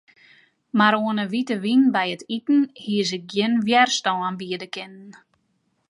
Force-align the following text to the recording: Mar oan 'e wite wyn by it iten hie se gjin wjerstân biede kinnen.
Mar 0.79 0.95
oan 0.99 1.19
'e 1.19 1.25
wite 1.31 1.55
wyn 1.63 1.83
by 1.95 2.07
it 2.15 2.21
iten 2.37 2.59
hie 2.83 3.03
se 3.09 3.19
gjin 3.29 3.53
wjerstân 3.65 4.37
biede 4.39 4.67
kinnen. 4.75 5.11